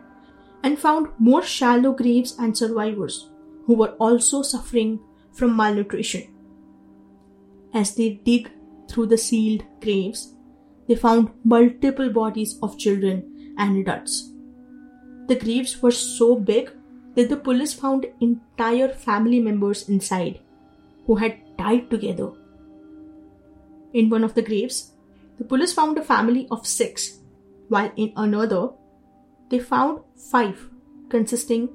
and 0.64 0.78
found 0.78 1.08
more 1.18 1.42
shallow 1.44 1.94
graves 1.94 2.36
and 2.38 2.58
survivors 2.58 3.30
who 3.66 3.76
were 3.76 3.96
also 4.00 4.42
suffering 4.42 5.00
from 5.32 5.56
malnutrition. 5.56 6.28
As 7.74 7.96
they 7.96 8.22
dig 8.26 8.52
through 8.90 9.08
the 9.08 9.18
sealed 9.18 9.64
graves, 9.82 10.34
they 10.88 10.96
found 10.96 11.30
multiple 11.44 12.10
bodies 12.10 12.58
of 12.62 12.78
children 12.78 13.56
and 13.58 13.78
adults. 13.78 14.32
The 15.28 15.36
graves 15.36 15.82
were 15.82 15.92
so 15.92 16.36
big 16.36 16.72
that 17.16 17.30
the 17.30 17.38
police 17.38 17.74
found 17.74 18.06
entire 18.22 18.90
family 18.90 19.40
members 19.40 19.90
inside 19.90 20.40
who 21.06 21.16
had 21.16 21.38
died 21.58 21.90
together. 21.90 22.32
In 23.94 24.10
one 24.10 24.24
of 24.24 24.36
the 24.36 24.42
graves, 24.42 24.92
the 25.38 25.44
police 25.44 25.74
found 25.74 25.98
a 25.98 26.04
family 26.04 26.48
of 26.52 26.66
six 26.66 27.20
while 27.70 27.92
in 27.96 28.14
another, 28.16 28.70
they 29.50 29.60
found 29.60 30.00
five, 30.16 30.70
consisting 31.10 31.70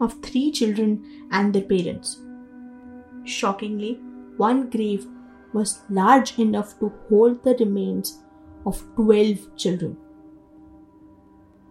of 0.00 0.22
three 0.22 0.50
children 0.50 1.28
and 1.30 1.54
their 1.54 1.62
parents. 1.62 2.18
Shockingly, 3.24 4.00
one 4.36 4.70
grave 4.70 5.06
was 5.52 5.80
large 5.90 6.38
enough 6.38 6.78
to 6.80 6.92
hold 7.08 7.42
the 7.44 7.54
remains 7.58 8.22
of 8.66 8.82
12 8.96 9.56
children. 9.56 9.96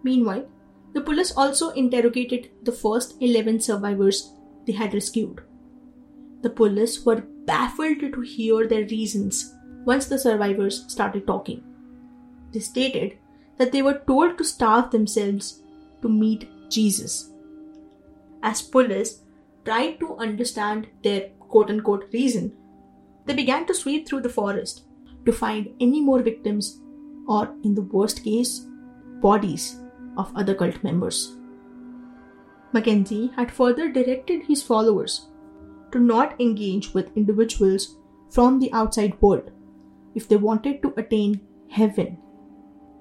Meanwhile, 0.02 0.46
the 0.92 1.00
police 1.00 1.32
also 1.36 1.70
interrogated 1.70 2.50
the 2.62 2.72
first 2.72 3.16
11 3.20 3.60
survivors 3.60 4.32
they 4.66 4.72
had 4.72 4.94
rescued. 4.94 5.42
The 6.42 6.50
police 6.50 7.04
were 7.04 7.22
baffled 7.44 8.00
to 8.00 8.20
hear 8.20 8.66
their 8.66 8.86
reasons 8.86 9.54
once 9.84 10.06
the 10.06 10.18
survivors 10.18 10.84
started 10.88 11.26
talking. 11.26 11.62
They 12.52 12.60
stated 12.60 13.18
that 13.58 13.72
they 13.72 13.82
were 13.82 14.02
told 14.06 14.38
to 14.38 14.44
starve 14.44 14.90
themselves 14.90 15.62
to 16.02 16.08
meet 16.08 16.48
Jesus. 16.70 17.30
As 18.42 18.62
police 18.62 19.22
tried 19.64 20.00
to 20.00 20.16
understand 20.16 20.88
their 21.02 21.28
quote 21.40 21.70
unquote 21.70 22.08
reason, 22.12 22.52
they 23.26 23.34
began 23.34 23.66
to 23.66 23.74
sweep 23.74 24.08
through 24.08 24.22
the 24.22 24.28
forest 24.28 24.84
to 25.26 25.32
find 25.32 25.68
any 25.80 26.00
more 26.00 26.20
victims 26.22 26.80
or, 27.28 27.54
in 27.62 27.74
the 27.74 27.82
worst 27.82 28.24
case, 28.24 28.66
bodies 29.20 29.78
of 30.16 30.32
other 30.34 30.54
cult 30.54 30.82
members. 30.82 31.36
Mackenzie 32.72 33.30
had 33.36 33.50
further 33.50 33.90
directed 33.90 34.44
his 34.44 34.62
followers 34.62 35.28
to 35.92 35.98
not 35.98 36.40
engage 36.40 36.94
with 36.94 37.16
individuals 37.16 37.96
from 38.30 38.58
the 38.60 38.72
outside 38.72 39.20
world 39.20 39.50
if 40.14 40.28
they 40.28 40.36
wanted 40.36 40.82
to 40.82 40.94
attain 40.96 41.40
heaven 41.68 42.18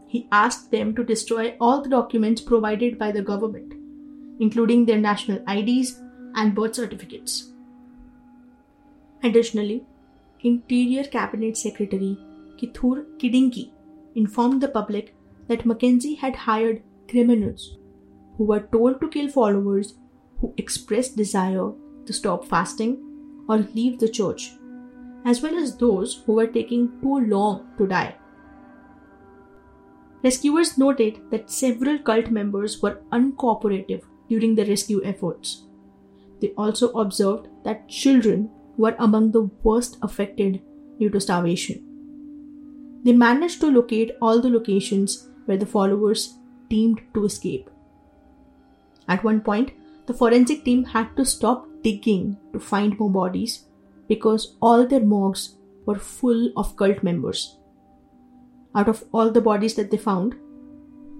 he 0.09 0.27
asked 0.31 0.71
them 0.71 0.95
to 0.95 1.03
destroy 1.03 1.55
all 1.61 1.81
the 1.83 1.89
documents 1.89 2.41
provided 2.41 2.97
by 2.97 3.11
the 3.11 3.21
government, 3.21 3.75
including 4.39 4.85
their 4.85 4.97
national 4.97 5.43
IDs 5.47 6.01
and 6.33 6.55
birth 6.55 6.73
certificates. 6.73 7.53
Additionally, 9.21 9.85
Interior 10.41 11.03
Cabinet 11.03 11.57
Secretary 11.57 12.17
Kithure 12.57 13.03
Kindiki 13.17 13.71
informed 14.15 14.61
the 14.61 14.69
public 14.69 15.13
that 15.47 15.65
Mackenzie 15.65 16.15
had 16.15 16.33
hired 16.33 16.81
criminals 17.09 17.77
who 18.37 18.45
were 18.45 18.61
told 18.71 19.01
to 19.01 19.09
kill 19.09 19.27
followers 19.27 19.95
who 20.39 20.53
expressed 20.55 21.17
desire 21.17 21.71
to 22.05 22.13
stop 22.13 22.45
fasting 22.45 22.97
or 23.49 23.57
leave 23.57 23.99
the 23.99 24.07
church, 24.07 24.51
as 25.25 25.41
well 25.41 25.57
as 25.57 25.75
those 25.75 26.23
who 26.25 26.33
were 26.33 26.47
taking 26.47 26.87
too 27.01 27.19
long 27.19 27.67
to 27.77 27.85
die. 27.85 28.15
Rescuers 30.23 30.77
noted 30.77 31.19
that 31.31 31.51
several 31.51 31.99
cult 31.99 32.31
members 32.31 32.81
were 32.81 33.01
uncooperative 33.11 34.03
during 34.29 34.55
the 34.55 34.65
rescue 34.65 35.01
efforts. 35.03 35.63
They 36.39 36.51
also 36.51 36.91
observed 36.91 37.49
that 37.65 37.89
children 37.89 38.49
were 38.79 38.95
among 38.97 39.31
the 39.31 39.43
worst 39.67 39.97
affected 40.01 40.61
due 40.99 41.11
to 41.11 41.21
starvation. 41.21 41.83
They 43.03 43.13
managed 43.13 43.61
to 43.61 43.67
locate 43.67 44.15
all 44.21 44.41
the 44.41 44.49
locations 44.49 45.29
where 45.45 45.57
the 45.57 45.71
followers 45.75 46.25
deemed 46.69 47.01
to 47.13 47.25
escape. 47.25 47.69
At 49.07 49.23
one 49.23 49.41
point, 49.41 49.71
the 50.07 50.13
forensic 50.13 50.65
team 50.65 50.83
had 50.85 51.15
to 51.17 51.25
stop 51.25 51.67
digging 51.83 52.37
to 52.53 52.59
find 52.59 52.97
more 52.99 53.11
bodies 53.11 53.65
because 54.07 54.55
all 54.61 54.87
their 54.87 55.05
morgues 55.13 55.55
were 55.85 55.99
full 55.99 56.51
of 56.57 56.75
cult 56.75 57.03
members 57.03 57.59
out 58.75 58.87
of 58.87 59.03
all 59.11 59.31
the 59.31 59.41
bodies 59.41 59.75
that 59.75 59.91
they 59.91 59.97
found, 59.97 60.35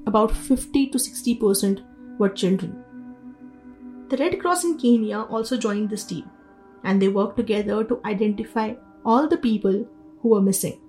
about 0.06 0.32
50 0.32 0.88
to 0.88 0.98
60% 0.98 1.84
were 2.18 2.30
children. 2.30 2.84
The 4.10 4.18
Red 4.18 4.40
Cross 4.40 4.64
in 4.64 4.78
Kenya 4.78 5.22
also 5.22 5.58
joined 5.58 5.90
this 5.90 6.04
team, 6.04 6.30
and 6.84 7.02
they 7.02 7.08
worked 7.08 7.38
together 7.38 7.84
to 7.84 8.00
identify 8.06 8.74
all 9.06 9.28
the 9.28 9.38
people 9.38 9.88
who 10.22 10.30
were 10.30 10.42
missing. 10.42 10.80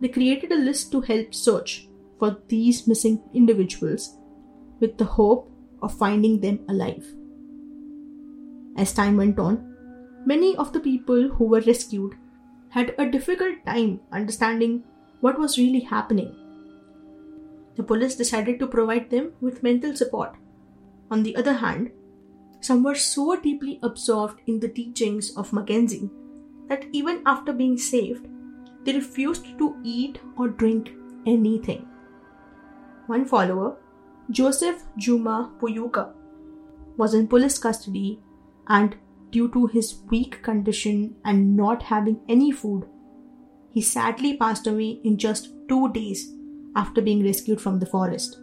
They 0.00 0.08
created 0.08 0.52
a 0.52 0.56
list 0.56 0.92
to 0.92 1.00
help 1.00 1.34
search 1.34 1.88
for 2.18 2.38
these 2.48 2.86
missing 2.86 3.22
individuals 3.32 4.16
with 4.80 4.98
the 4.98 5.04
hope 5.04 5.50
of 5.82 5.96
finding 5.96 6.40
them 6.40 6.60
alive. 6.68 7.06
As 8.76 8.92
time 8.92 9.16
went 9.16 9.38
on, 9.38 9.74
many 10.26 10.56
of 10.56 10.72
the 10.72 10.80
people 10.80 11.28
who 11.28 11.44
were 11.44 11.60
rescued 11.60 12.14
had 12.70 12.94
a 12.98 13.08
difficult 13.08 13.64
time 13.64 14.00
understanding 14.12 14.82
what 15.20 15.38
was 15.38 15.58
really 15.58 15.80
happening. 15.80 16.34
The 17.76 17.82
police 17.82 18.14
decided 18.14 18.58
to 18.58 18.66
provide 18.66 19.10
them 19.10 19.32
with 19.40 19.62
mental 19.62 19.96
support. 19.96 20.34
On 21.10 21.22
the 21.22 21.36
other 21.36 21.52
hand, 21.52 21.90
some 22.64 22.82
were 22.82 22.94
so 22.94 23.36
deeply 23.36 23.78
absorbed 23.82 24.40
in 24.46 24.58
the 24.58 24.68
teachings 24.68 25.30
of 25.36 25.52
Mackenzie 25.52 26.10
that 26.68 26.86
even 26.92 27.20
after 27.26 27.52
being 27.52 27.76
saved, 27.76 28.26
they 28.84 28.94
refused 28.94 29.58
to 29.58 29.76
eat 29.84 30.18
or 30.38 30.48
drink 30.48 30.92
anything. 31.26 31.86
One 33.06 33.26
follower, 33.26 33.76
Joseph 34.30 34.82
Juma 34.96 35.52
Puyuka, 35.60 36.14
was 36.96 37.12
in 37.12 37.28
police 37.28 37.58
custody 37.58 38.20
and 38.68 38.96
due 39.30 39.50
to 39.50 39.66
his 39.66 39.96
weak 40.10 40.42
condition 40.42 41.16
and 41.26 41.54
not 41.54 41.82
having 41.82 42.20
any 42.30 42.50
food, 42.50 42.86
he 43.72 43.82
sadly 43.82 44.38
passed 44.38 44.66
away 44.66 45.00
in 45.04 45.18
just 45.18 45.50
two 45.68 45.92
days 45.92 46.32
after 46.76 47.02
being 47.02 47.22
rescued 47.22 47.60
from 47.60 47.78
the 47.78 47.86
forest. 47.86 48.38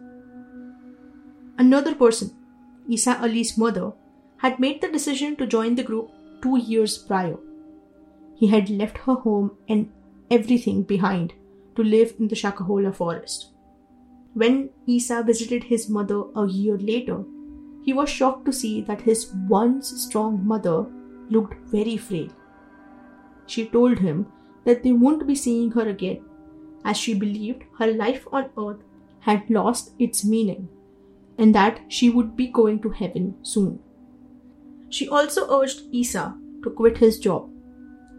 Another 1.58 1.96
person, 1.96 2.30
Isa 2.88 3.18
Ali's 3.20 3.58
mother, 3.58 3.92
had 4.42 4.58
made 4.58 4.80
the 4.80 4.88
decision 4.88 5.36
to 5.36 5.46
join 5.46 5.76
the 5.76 5.84
group 5.84 6.10
two 6.42 6.58
years 6.58 6.98
prior. 6.98 7.38
He 8.34 8.48
had 8.48 8.70
left 8.70 8.98
her 8.98 9.14
home 9.14 9.52
and 9.68 9.90
everything 10.30 10.82
behind 10.82 11.32
to 11.76 11.84
live 11.84 12.14
in 12.18 12.26
the 12.28 12.34
Shakahola 12.34 12.94
forest. 12.94 13.52
When 14.34 14.70
Isa 14.86 15.22
visited 15.22 15.64
his 15.64 15.88
mother 15.88 16.24
a 16.34 16.46
year 16.46 16.76
later, 16.76 17.22
he 17.84 17.92
was 17.92 18.10
shocked 18.10 18.44
to 18.46 18.52
see 18.52 18.80
that 18.82 19.02
his 19.02 19.32
once 19.48 19.88
strong 20.02 20.44
mother 20.44 20.86
looked 21.30 21.54
very 21.68 21.96
frail. 21.96 22.28
She 23.46 23.66
told 23.66 23.98
him 23.98 24.26
that 24.64 24.82
they 24.82 24.92
wouldn't 24.92 25.26
be 25.26 25.34
seeing 25.34 25.70
her 25.72 25.88
again, 25.88 26.24
as 26.84 26.96
she 26.96 27.14
believed 27.14 27.64
her 27.78 27.92
life 27.92 28.26
on 28.32 28.50
earth 28.58 28.82
had 29.20 29.48
lost 29.50 29.92
its 30.00 30.24
meaning 30.24 30.68
and 31.38 31.54
that 31.54 31.80
she 31.88 32.10
would 32.10 32.36
be 32.36 32.48
going 32.48 32.80
to 32.82 32.90
heaven 32.90 33.34
soon. 33.42 33.78
She 34.92 35.08
also 35.08 35.48
urged 35.58 35.84
Isa 35.90 36.36
to 36.62 36.70
quit 36.70 36.98
his 36.98 37.18
job, 37.18 37.50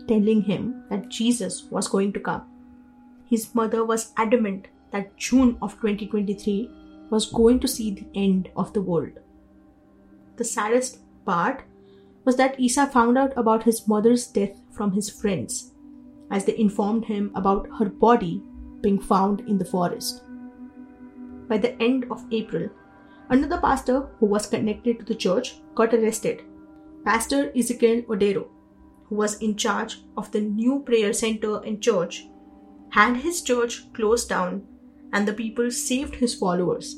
telling 0.07 0.41
him 0.41 0.83
that 0.89 1.07
Jesus 1.07 1.65
was 1.69 1.88
going 1.88 2.13
to 2.13 2.19
come. 2.19 2.45
His 3.29 3.53
mother 3.53 3.86
was 3.86 4.12
adamant 4.17 4.69
that 4.91 5.15
June 5.15 5.55
of 5.62 5.73
2023 5.81 6.71
was 7.12 7.31
going 7.31 7.59
to 7.59 7.67
see 7.67 7.91
the 7.91 8.07
end 8.15 8.49
of 8.57 8.73
the 8.73 8.81
world. 8.81 9.19
The 10.38 10.43
saddest 10.43 10.97
part 11.25 11.62
was 12.25 12.38
that 12.38 12.59
Isa 12.59 12.88
found 12.88 13.19
out 13.19 13.38
about 13.38 13.63
his 13.63 13.88
mother's 13.88 14.25
death 14.25 14.59
from 14.71 14.93
his 14.93 15.12
friends 15.12 15.73
as 16.31 16.45
they 16.45 16.57
informed 16.57 17.05
him 17.05 17.31
about 17.36 17.67
her 17.77 17.86
body 17.86 18.41
being 18.81 18.99
found 18.99 19.41
in 19.41 19.59
the 19.59 19.65
forest. 19.65 20.23
By 21.47 21.59
the 21.59 21.79
end 21.79 22.07
of 22.09 22.25
April, 22.31 22.67
another 23.29 23.59
pastor 23.59 24.09
who 24.17 24.25
was 24.25 24.47
connected 24.47 24.97
to 24.99 25.05
the 25.05 25.13
church 25.13 25.62
got 25.75 25.93
arrested. 25.93 26.41
Pastor 27.05 27.51
Ezekiel 27.55 28.03
Odero, 28.03 28.47
who 29.05 29.15
was 29.15 29.41
in 29.41 29.55
charge 29.57 29.99
of 30.15 30.31
the 30.31 30.39
new 30.39 30.79
prayer 30.85 31.11
center 31.11 31.61
and 31.63 31.81
church, 31.81 32.27
had 32.89 33.17
his 33.17 33.41
church 33.41 33.91
closed 33.93 34.29
down 34.29 34.65
and 35.11 35.27
the 35.27 35.33
people 35.33 35.69
saved 35.69 36.15
his 36.15 36.33
followers. 36.33 36.95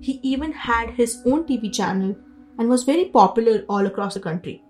He 0.00 0.20
even 0.22 0.52
had 0.52 0.90
his 0.90 1.22
own 1.26 1.44
TV 1.44 1.72
channel 1.72 2.16
and 2.58 2.68
was 2.68 2.84
very 2.84 3.06
popular 3.06 3.64
all 3.68 3.86
across 3.86 4.14
the 4.14 4.20
country. 4.20 4.64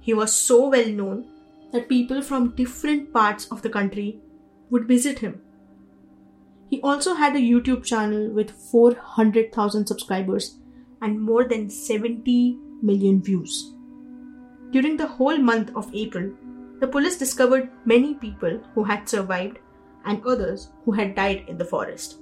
He 0.00 0.12
was 0.12 0.32
so 0.32 0.68
well 0.68 0.88
known 0.88 1.26
that 1.72 1.88
people 1.88 2.20
from 2.20 2.54
different 2.54 3.12
parts 3.12 3.46
of 3.46 3.62
the 3.62 3.70
country 3.70 4.20
would 4.68 4.86
visit 4.86 5.20
him. 5.20 5.40
He 6.68 6.80
also 6.82 7.14
had 7.14 7.34
a 7.36 7.38
YouTube 7.38 7.84
channel 7.84 8.30
with 8.30 8.50
400,000 8.50 9.86
subscribers 9.86 10.58
and 11.00 11.20
more 11.20 11.44
than 11.44 11.70
70 11.70 12.58
million 12.82 13.22
views. 13.22 13.72
During 14.70 14.96
the 14.96 15.06
whole 15.06 15.38
month 15.38 15.70
of 15.76 15.94
April, 15.94 16.32
the 16.80 16.86
police 16.86 17.16
discovered 17.16 17.70
many 17.84 18.14
people 18.14 18.60
who 18.74 18.84
had 18.84 19.08
survived 19.08 19.58
and 20.04 20.24
others 20.26 20.70
who 20.84 20.92
had 20.92 21.14
died 21.14 21.44
in 21.46 21.58
the 21.58 21.64
forest. 21.64 22.18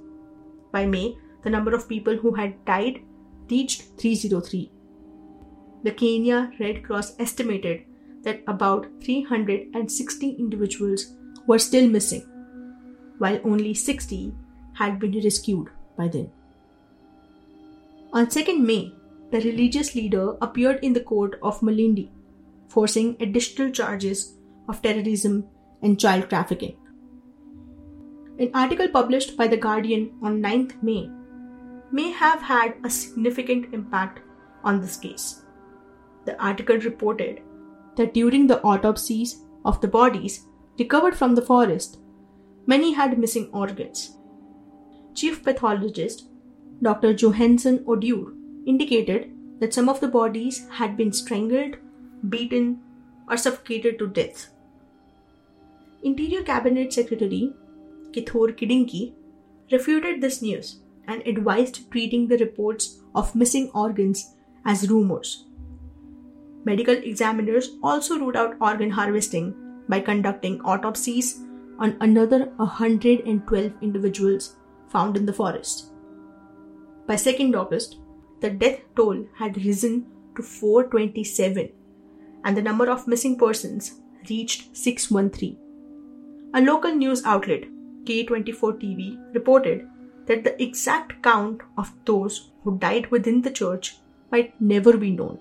By 0.71 0.85
May, 0.85 1.17
the 1.43 1.49
number 1.49 1.73
of 1.73 1.89
people 1.89 2.15
who 2.15 2.33
had 2.33 2.63
died 2.65 3.01
reached 3.49 3.83
303. 3.97 4.71
The 5.83 5.91
Kenya 5.91 6.51
Red 6.59 6.83
Cross 6.83 7.15
estimated 7.19 7.85
that 8.21 8.43
about 8.47 8.87
360 9.03 10.29
individuals 10.29 11.15
were 11.47 11.57
still 11.57 11.89
missing, 11.89 12.21
while 13.17 13.39
only 13.43 13.73
60 13.73 14.33
had 14.73 14.99
been 14.99 15.19
rescued 15.23 15.69
by 15.97 16.07
then. 16.07 16.31
On 18.13 18.27
2nd 18.27 18.63
May, 18.63 18.93
the 19.31 19.39
religious 19.41 19.95
leader 19.95 20.35
appeared 20.41 20.83
in 20.83 20.93
the 20.93 20.99
court 20.99 21.39
of 21.41 21.61
Malindi, 21.61 22.09
forcing 22.67 23.15
additional 23.19 23.71
charges 23.71 24.37
of 24.67 24.81
terrorism 24.81 25.45
and 25.81 25.99
child 25.99 26.29
trafficking. 26.29 26.75
An 28.39 28.51
article 28.53 28.87
published 28.89 29.37
by 29.37 29.47
The 29.47 29.57
Guardian 29.57 30.11
on 30.21 30.41
9th 30.41 30.81
May 30.83 31.09
may 31.91 32.11
have 32.11 32.41
had 32.41 32.75
a 32.83 32.89
significant 32.89 33.73
impact 33.73 34.19
on 34.63 34.81
this 34.81 34.97
case. 34.97 35.43
The 36.25 36.41
article 36.41 36.77
reported 36.77 37.41
that 37.95 38.13
during 38.13 38.47
the 38.47 38.61
autopsies 38.61 39.43
of 39.65 39.81
the 39.81 39.87
bodies 39.87 40.45
recovered 40.79 41.15
from 41.15 41.35
the 41.35 41.41
forest, 41.41 41.99
many 42.65 42.93
had 42.93 43.17
missing 43.19 43.49
organs. 43.53 44.17
Chief 45.13 45.43
pathologist 45.43 46.27
Dr. 46.81 47.13
Johansen 47.13 47.83
Oduor 47.85 48.33
indicated 48.65 49.31
that 49.59 49.73
some 49.73 49.89
of 49.89 49.99
the 49.99 50.07
bodies 50.07 50.67
had 50.69 50.97
been 50.97 51.13
strangled, 51.13 51.75
beaten, 52.29 52.79
or 53.29 53.37
suffocated 53.37 53.99
to 53.99 54.07
death. 54.07 54.49
Interior 56.03 56.43
Cabinet 56.43 56.91
Secretary 56.93 57.53
Kithure 58.11 58.53
Kindiki 58.57 59.13
refuted 59.71 60.21
this 60.21 60.41
news 60.41 60.79
and 61.07 61.25
advised 61.27 61.91
treating 61.91 62.27
the 62.27 62.37
reports 62.37 62.99
of 63.15 63.35
missing 63.35 63.69
organs 63.73 64.35
as 64.65 64.89
rumors 64.89 65.45
Medical 66.63 66.93
examiners 66.93 67.71
also 67.81 68.19
ruled 68.19 68.35
out 68.35 68.55
organ 68.61 68.91
harvesting 68.91 69.55
by 69.89 69.99
conducting 69.99 70.61
autopsies 70.61 71.39
on 71.79 71.97
another 72.01 72.45
112 72.57 73.73
individuals 73.81 74.55
found 74.89 75.17
in 75.17 75.25
the 75.25 75.33
forest. 75.33 75.91
By 77.07 77.15
2nd 77.15 77.55
August, 77.59 77.97
the 78.41 78.49
death 78.49 78.79
toll 78.95 79.25
had 79.37 79.63
risen 79.65 80.05
to 80.35 80.43
427 80.43 81.71
and 82.43 82.57
the 82.57 82.61
number 82.61 82.89
of 82.89 83.07
missing 83.07 83.37
persons 83.37 84.01
reached 84.29 84.75
613. 84.75 85.57
A 86.53 86.61
local 86.61 86.93
news 86.93 87.23
outlet, 87.23 87.63
K24 88.03 88.81
TV, 88.81 89.33
reported 89.33 89.87
that 90.25 90.43
the 90.43 90.61
exact 90.61 91.21
count 91.23 91.61
of 91.77 91.93
those 92.05 92.51
who 92.63 92.77
died 92.77 93.07
within 93.11 93.41
the 93.41 93.51
church 93.51 93.97
might 94.31 94.59
never 94.59 94.97
be 94.97 95.11
known. 95.11 95.39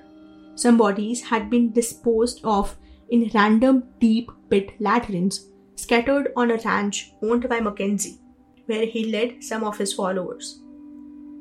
Some 0.54 0.76
bodies 0.76 1.22
had 1.22 1.48
been 1.48 1.72
disposed 1.72 2.40
of 2.44 2.76
in 3.08 3.30
random 3.34 3.84
deep 3.98 4.30
pit 4.50 4.72
latrines 4.78 5.48
scattered 5.74 6.32
on 6.36 6.50
a 6.50 6.58
ranch 6.58 7.12
owned 7.22 7.48
by 7.48 7.60
Mackenzie, 7.60 8.18
where 8.66 8.86
he 8.86 9.10
led 9.10 9.42
some 9.42 9.64
of 9.64 9.78
his 9.78 9.92
followers. 9.92 10.60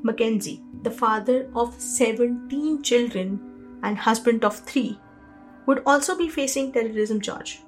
Mackenzie, 0.04 0.64
the 0.84 0.92
father 0.92 1.50
of 1.56 1.80
17 1.80 2.82
children 2.84 3.40
and 3.84 3.98
husband 3.98 4.44
of 4.46 4.58
three, 4.60 5.00
would 5.66 5.84
also 5.86 6.18
be 6.18 6.30
facing 6.30 6.72
terrorism 6.72 7.22
charge. 7.22 7.62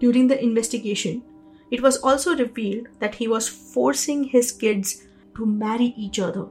During 0.00 0.26
the 0.26 0.42
investigation, 0.42 1.22
it 1.70 1.82
was 1.82 1.98
also 1.98 2.36
revealed 2.36 2.88
that 2.98 3.14
he 3.14 3.28
was 3.28 3.48
forcing 3.48 4.24
his 4.24 4.52
kids 4.52 5.06
to 5.36 5.46
marry 5.46 5.94
each 5.96 6.18
other 6.18 6.46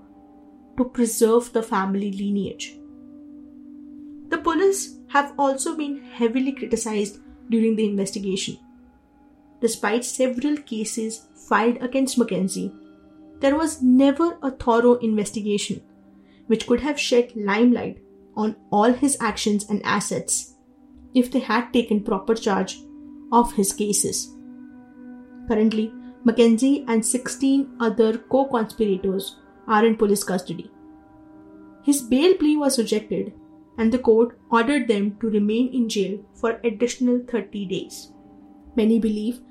to 0.78 0.86
preserve 0.86 1.54
the 1.54 1.64
family 1.64 2.12
lineage. 2.12 2.76
The 4.30 4.38
police 4.38 4.98
have 5.10 5.34
also 5.38 5.76
been 5.76 6.04
heavily 6.04 6.52
criticized 6.52 7.20
during 7.50 7.76
the 7.76 7.88
investigation. 7.88 8.58
Despite 9.62 10.04
several 10.04 10.58
cases 10.58 11.28
filed 11.48 11.78
against 11.82 12.18
Mackenzie, 12.18 12.74
there 13.44 13.58
was 13.58 13.82
never 13.82 14.38
a 14.42 14.50
thorough 14.52 14.96
investigation 15.06 15.82
which 16.48 16.66
could 16.66 16.80
have 16.80 17.00
shed 17.06 17.34
limelight 17.36 17.98
on 18.36 18.56
all 18.72 18.94
his 19.02 19.18
actions 19.20 19.70
and 19.70 19.86
assets 19.96 20.56
if 21.14 21.30
they 21.32 21.40
had 21.40 21.74
taken 21.74 22.02
proper 22.04 22.36
charge 22.36 22.78
of 23.34 23.54
his 23.54 23.74
cases. 23.74 24.22
Currently, 25.50 25.92
Mackenzie 26.24 26.86
and 26.88 27.06
16 27.06 27.76
other 27.82 28.18
co 28.18 28.46
conspirators 28.46 29.36
are 29.68 29.86
in 29.86 29.98
police 29.98 30.24
custody. 30.24 30.72
His 31.84 32.02
bail 32.02 32.36
plea 32.36 32.56
was 32.56 32.80
rejected, 32.80 33.34
and 33.78 33.92
the 33.92 34.00
court 34.00 34.38
ordered 34.52 34.88
them 34.88 35.18
to 35.20 35.30
remain 35.30 35.74
in 35.74 35.90
jail 35.90 36.20
for 36.34 36.62
additional 36.64 37.20
30 37.28 37.66
days. 37.66 38.14
Many 38.78 39.00
believe 39.00 39.42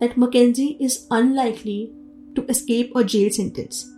that 0.00 0.18
Mackenzie 0.18 0.76
is 0.78 1.06
unlikely 1.10 1.94
to 2.38 2.46
escape 2.48 2.92
a 2.94 3.04
jail 3.04 3.30
sentence 3.30 3.92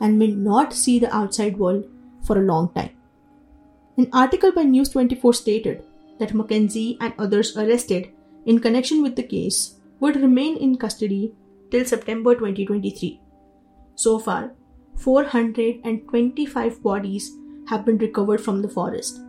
and 0.00 0.18
may 0.18 0.26
not 0.28 0.72
see 0.72 0.98
the 0.98 1.14
outside 1.14 1.56
world 1.56 1.84
for 2.22 2.38
a 2.38 2.46
long 2.52 2.68
time. 2.74 2.90
An 3.96 4.08
article 4.12 4.52
by 4.52 4.64
News 4.64 4.88
24 4.90 5.32
stated 5.34 5.84
that 6.18 6.34
Mackenzie 6.34 6.98
and 7.00 7.14
others 7.18 7.56
arrested 7.56 8.10
in 8.44 8.58
connection 8.58 9.02
with 9.02 9.16
the 9.16 9.22
case 9.22 9.76
would 10.00 10.16
remain 10.16 10.56
in 10.56 10.76
custody 10.76 11.32
till 11.70 11.84
September 11.84 12.34
2023. 12.34 13.20
So 13.94 14.18
far, 14.18 14.52
425 14.96 16.82
bodies 16.82 17.30
have 17.68 17.84
been 17.84 17.98
recovered 17.98 18.40
from 18.40 18.62
the 18.62 18.68
forest, 18.68 19.20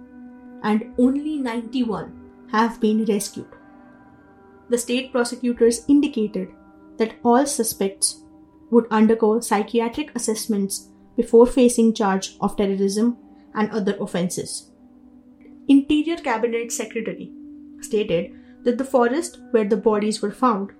and 0.63 0.93
only 0.97 1.37
91 1.37 2.47
have 2.51 2.79
been 2.79 3.05
rescued. 3.05 3.47
The 4.69 4.77
state 4.77 5.11
prosecutors 5.11 5.85
indicated 5.87 6.49
that 6.97 7.15
all 7.23 7.45
suspects 7.45 8.23
would 8.71 8.85
undergo 8.91 9.39
psychiatric 9.39 10.15
assessments 10.15 10.89
before 11.15 11.45
facing 11.45 11.93
charge 11.93 12.37
of 12.41 12.55
terrorism 12.55 13.17
and 13.55 13.69
other 13.71 13.97
offences. 13.99 14.71
Interior 15.67 16.17
Cabinet 16.17 16.71
Secretary 16.71 17.31
stated 17.81 18.33
that 18.63 18.77
the 18.77 18.83
forest 18.83 19.39
where 19.51 19.65
the 19.65 19.77
bodies 19.77 20.21
were 20.21 20.31
found 20.31 20.71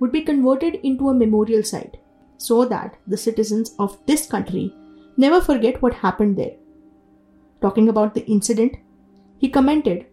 would 0.00 0.12
be 0.12 0.22
converted 0.22 0.74
into 0.82 1.08
a 1.08 1.14
memorial 1.14 1.62
site 1.62 1.96
so 2.36 2.64
that 2.64 2.96
the 3.06 3.16
citizens 3.16 3.74
of 3.78 3.98
this 4.06 4.26
country 4.26 4.74
never 5.16 5.40
forget 5.40 5.80
what 5.80 5.94
happened 5.94 6.36
there. 6.36 6.56
Talking 7.62 7.88
about 7.88 8.14
the 8.14 8.26
incident, 8.26 8.76
he 9.38 9.48
commented, 9.48 10.06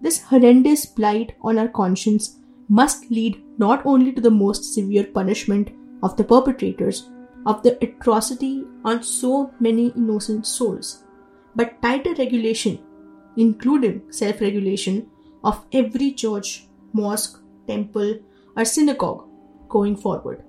This 0.00 0.22
horrendous 0.22 0.86
blight 0.86 1.34
on 1.42 1.58
our 1.58 1.68
conscience 1.68 2.38
must 2.68 3.10
lead 3.10 3.42
not 3.58 3.84
only 3.84 4.12
to 4.12 4.20
the 4.20 4.30
most 4.30 4.74
severe 4.74 5.04
punishment 5.04 5.70
of 6.04 6.16
the 6.16 6.24
perpetrators 6.32 7.10
of 7.46 7.62
the 7.64 7.72
atrocity 7.84 8.64
on 8.84 9.02
so 9.02 9.50
many 9.60 9.88
innocent 9.96 10.46
souls, 10.46 11.04
but 11.56 11.80
tighter 11.82 12.14
regulation, 12.14 12.78
including 13.36 14.00
self 14.10 14.40
regulation, 14.40 15.06
of 15.42 15.64
every 15.72 16.12
church, 16.12 16.66
mosque, 16.92 17.40
temple, 17.66 18.18
or 18.56 18.64
synagogue 18.64 19.28
going 19.68 19.96
forward. 19.96 20.44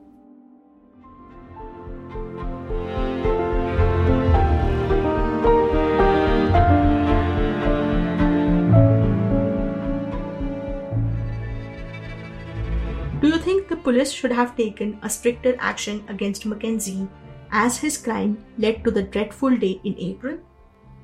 Think 13.46 13.68
the 13.68 13.78
police 13.78 14.12
should 14.12 14.32
have 14.32 14.58
taken 14.58 14.98
a 15.04 15.10
stricter 15.10 15.56
action 15.60 16.04
against 16.08 16.48
Mackenzie 16.48 17.08
as 17.52 17.78
his 17.78 17.96
crime 17.96 18.44
led 18.58 18.84
to 18.84 18.90
the 18.90 19.04
dreadful 19.04 19.56
day 19.56 19.80
in 19.84 19.96
April? 20.00 20.40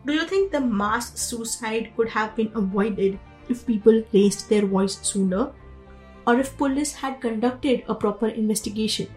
Do 0.07 0.13
you 0.13 0.25
think 0.25 0.51
the 0.51 0.59
mass 0.59 1.19
suicide 1.19 1.91
could 1.95 2.09
have 2.09 2.35
been 2.35 2.51
avoided 2.55 3.19
if 3.47 3.67
people 3.67 4.03
raised 4.11 4.49
their 4.49 4.65
voice 4.65 4.97
sooner? 5.03 5.51
Or 6.25 6.39
if 6.39 6.57
police 6.57 6.93
had 6.95 7.21
conducted 7.21 7.83
a 7.87 7.93
proper 7.93 8.27
investigation? 8.29 9.07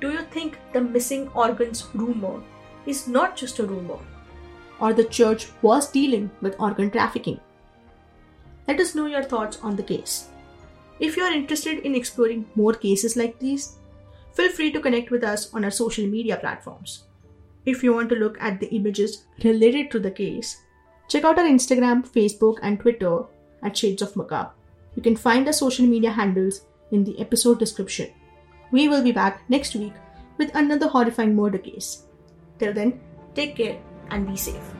Do 0.00 0.12
you 0.12 0.22
think 0.22 0.58
the 0.72 0.80
missing 0.80 1.28
organs 1.34 1.86
rumor 1.94 2.40
is 2.86 3.08
not 3.08 3.36
just 3.36 3.58
a 3.58 3.64
rumor? 3.64 3.98
Or 4.80 4.92
the 4.92 5.04
church 5.04 5.48
was 5.62 5.90
dealing 5.90 6.30
with 6.40 6.60
organ 6.60 6.90
trafficking? 6.90 7.40
Let 8.68 8.78
us 8.78 8.94
know 8.94 9.06
your 9.06 9.24
thoughts 9.24 9.58
on 9.62 9.74
the 9.74 9.82
case. 9.82 10.28
If 11.00 11.16
you 11.16 11.22
are 11.22 11.32
interested 11.32 11.78
in 11.78 11.94
exploring 11.94 12.44
more 12.54 12.74
cases 12.74 13.16
like 13.16 13.38
these, 13.38 13.78
feel 14.34 14.50
free 14.52 14.70
to 14.72 14.80
connect 14.80 15.10
with 15.10 15.24
us 15.24 15.52
on 15.54 15.64
our 15.64 15.70
social 15.70 16.06
media 16.06 16.36
platforms. 16.36 17.04
If 17.64 17.82
you 17.82 17.94
want 17.94 18.10
to 18.10 18.16
look 18.16 18.40
at 18.40 18.60
the 18.60 18.68
images 18.74 19.24
related 19.42 19.90
to 19.92 19.98
the 19.98 20.10
case, 20.10 20.62
check 21.08 21.24
out 21.24 21.38
our 21.38 21.46
Instagram, 21.46 22.06
Facebook, 22.06 22.58
and 22.62 22.78
Twitter 22.78 23.22
at 23.62 23.76
Shades 23.76 24.02
of 24.02 24.14
Macabre. 24.14 24.52
You 24.94 25.02
can 25.02 25.16
find 25.16 25.46
our 25.46 25.52
social 25.54 25.86
media 25.86 26.10
handles 26.10 26.62
in 26.90 27.04
the 27.04 27.18
episode 27.18 27.58
description. 27.58 28.10
We 28.70 28.88
will 28.88 29.02
be 29.02 29.12
back 29.12 29.42
next 29.48 29.74
week 29.74 29.94
with 30.36 30.54
another 30.54 30.88
horrifying 30.88 31.34
murder 31.34 31.58
case. 31.58 32.04
Till 32.58 32.74
then, 32.74 33.00
take 33.34 33.56
care 33.56 33.80
and 34.10 34.26
be 34.26 34.36
safe. 34.36 34.79